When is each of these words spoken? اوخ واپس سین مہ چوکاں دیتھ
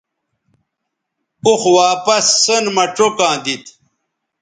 اوخ 1.45 1.61
واپس 1.77 2.25
سین 2.43 2.65
مہ 2.75 2.85
چوکاں 2.95 3.35
دیتھ 3.43 3.69